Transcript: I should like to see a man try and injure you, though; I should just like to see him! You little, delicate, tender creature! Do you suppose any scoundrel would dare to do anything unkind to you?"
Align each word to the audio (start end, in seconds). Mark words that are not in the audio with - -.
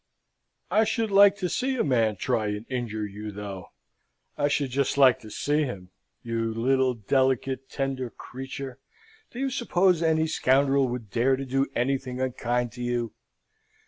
I 0.71 0.83
should 0.83 1.11
like 1.11 1.35
to 1.35 1.47
see 1.47 1.75
a 1.75 1.83
man 1.83 2.15
try 2.15 2.47
and 2.47 2.65
injure 2.71 3.05
you, 3.05 3.31
though; 3.31 3.67
I 4.35 4.47
should 4.47 4.71
just 4.71 4.97
like 4.97 5.19
to 5.19 5.29
see 5.29 5.61
him! 5.61 5.91
You 6.23 6.51
little, 6.51 6.95
delicate, 6.95 7.69
tender 7.69 8.09
creature! 8.09 8.79
Do 9.29 9.37
you 9.37 9.51
suppose 9.51 10.01
any 10.01 10.25
scoundrel 10.25 10.87
would 10.87 11.11
dare 11.11 11.35
to 11.35 11.45
do 11.45 11.67
anything 11.75 12.19
unkind 12.19 12.71
to 12.71 12.81
you?" 12.81 13.13